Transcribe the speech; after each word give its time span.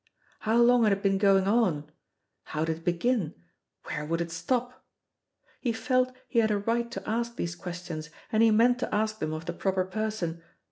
How 0.39 0.57
long 0.57 0.81
had 0.83 0.93
it 0.93 1.03
been 1.03 1.19
going 1.19 1.47
on? 1.47 1.91
How 2.45 2.65
did 2.65 2.77
it 2.77 2.83
begin? 2.83 3.35
Where 3.83 4.03
would 4.03 4.19
it 4.19 4.31
stop? 4.31 4.83
He 5.59 5.73
felt 5.73 6.11
he 6.27 6.39
had 6.39 6.49
a 6.49 6.57
right 6.57 6.89
to 6.89 7.07
ask 7.07 7.35
these 7.35 7.55
questions, 7.55 8.09
and 8.31 8.41
he 8.41 8.49
meant 8.49 8.79
to 8.79 8.91
ask 8.91 9.19
them 9.19 9.31
of 9.31 9.45
the 9.45 9.53
proper 9.53 9.85
person. 9.85 10.41